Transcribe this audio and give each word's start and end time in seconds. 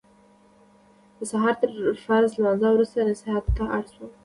د 1.17 1.19
سهار 1.31 1.53
تر 1.61 1.69
فرض 2.05 2.29
لمانځه 2.37 2.67
وروسته 2.71 3.07
نصیحت 3.11 3.45
ته 3.57 3.63
اړم 3.77 3.87
شو. 3.93 4.05